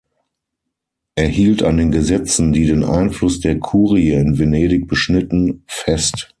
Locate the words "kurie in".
3.59-4.39